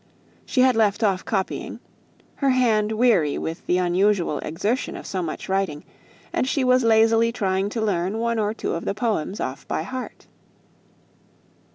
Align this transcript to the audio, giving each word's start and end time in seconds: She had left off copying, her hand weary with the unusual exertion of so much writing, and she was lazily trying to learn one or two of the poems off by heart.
She 0.47 0.61
had 0.61 0.75
left 0.75 1.03
off 1.03 1.23
copying, 1.25 1.79
her 2.37 2.49
hand 2.49 2.91
weary 2.93 3.37
with 3.37 3.63
the 3.67 3.77
unusual 3.77 4.39
exertion 4.39 4.97
of 4.97 5.05
so 5.05 5.21
much 5.21 5.47
writing, 5.47 5.83
and 6.33 6.47
she 6.47 6.63
was 6.63 6.83
lazily 6.83 7.31
trying 7.31 7.69
to 7.69 7.81
learn 7.81 8.17
one 8.17 8.39
or 8.39 8.51
two 8.51 8.73
of 8.73 8.83
the 8.85 8.95
poems 8.95 9.39
off 9.39 9.67
by 9.67 9.83
heart. 9.83 10.25